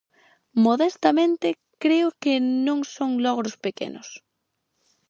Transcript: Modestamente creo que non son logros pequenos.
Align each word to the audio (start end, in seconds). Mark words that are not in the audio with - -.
Modestamente 0.65 1.47
creo 1.83 2.09
que 2.21 2.33
non 2.67 2.79
son 2.95 3.11
logros 3.25 3.55
pequenos. 3.65 4.07